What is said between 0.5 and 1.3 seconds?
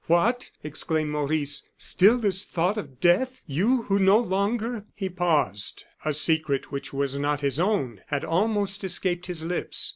exclaimed